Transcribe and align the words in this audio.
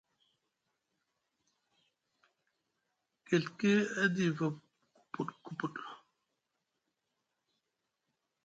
Keɵke 3.27 3.69
a 4.01 4.03
diva 4.15 4.47
kupuɗ 4.93 5.29
kupuɗ. 5.43 5.75